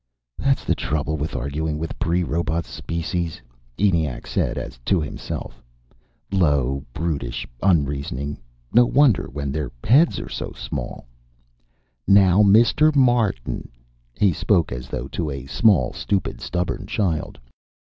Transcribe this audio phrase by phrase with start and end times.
[0.39, 3.39] "That's the trouble with arguing with pre robot species,"
[3.77, 5.61] ENIAC said, as to himself.
[6.31, 8.39] "Low, brutish, unreasoning.
[8.73, 11.05] No wonder, when their heads are so small.
[12.07, 12.95] Now Mr.
[12.95, 13.69] Martin"
[14.19, 17.37] He spoke as though to a small, stupid, stubborn child.